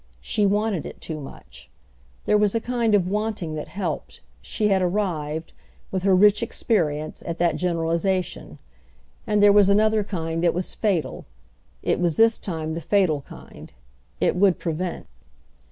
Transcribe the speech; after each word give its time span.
She 0.19 0.47
wanted 0.47 0.87
it 0.87 0.99
too 0.99 1.19
much. 1.19 1.69
There 2.25 2.35
was 2.39 2.55
a 2.55 2.59
kind 2.59 2.95
of 2.95 3.07
wanting 3.07 3.53
that 3.53 3.67
helped—she 3.67 4.69
had 4.69 4.81
arrived, 4.81 5.53
with 5.91 6.01
her 6.01 6.15
rich 6.15 6.41
experience, 6.41 7.21
at 7.27 7.37
that 7.37 7.55
generalisation; 7.55 8.57
and 9.27 9.43
there 9.43 9.53
was 9.53 9.69
another 9.69 10.03
kind 10.03 10.43
that 10.43 10.55
was 10.55 10.73
fatal. 10.73 11.27
It 11.83 11.99
was 11.99 12.17
this 12.17 12.39
time 12.39 12.73
the 12.73 12.81
fatal 12.81 13.21
kind; 13.21 13.71
it 14.19 14.35
would 14.35 14.57
prevent. 14.57 15.05